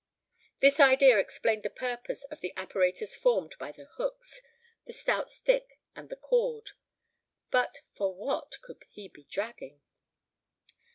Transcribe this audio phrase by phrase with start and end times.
[0.61, 4.41] This idea explained the purpose of the apparatus formed by the hooks,
[4.85, 9.83] the stout stick, and the cord:—but for what could he be dragging?